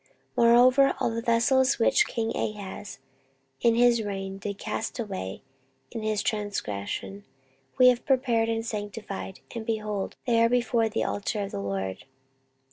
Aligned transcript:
14:029:019 0.35 0.37
Moreover 0.47 0.95
all 0.99 1.11
the 1.11 1.21
vessels, 1.21 1.77
which 1.77 2.07
king 2.07 2.35
Ahaz 2.35 2.97
in 3.61 3.75
his 3.75 4.01
reign 4.01 4.39
did 4.39 4.57
cast 4.57 4.97
away 4.97 5.43
in 5.91 6.01
his 6.01 6.23
transgression, 6.23 7.23
have 7.73 7.77
we 7.77 7.95
prepared 7.97 8.49
and 8.49 8.65
sanctified, 8.65 9.41
and, 9.53 9.63
behold, 9.63 10.15
they 10.25 10.41
are 10.41 10.49
before 10.49 10.89
the 10.89 11.03
altar 11.03 11.43
of 11.43 11.51
the 11.51 11.59
LORD. 11.61 12.05